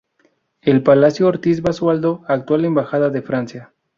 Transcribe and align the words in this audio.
El 0.63 0.81
Palacio 0.81 1.27
Ortiz 1.27 1.61
Basualdo 1.61 2.23
actual 2.27 2.65
embajada 2.65 3.11
de 3.11 3.21
Francia. 3.21 3.71